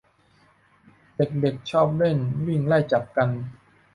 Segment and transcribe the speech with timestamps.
[1.15, 3.29] เด็กเด็กชอบเล่นวิ่งไล่จับกัน